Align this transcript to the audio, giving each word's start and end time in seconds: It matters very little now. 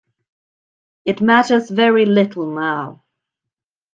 It 1.05 1.21
matters 1.21 1.69
very 1.69 2.07
little 2.07 2.47
now. 2.47 3.03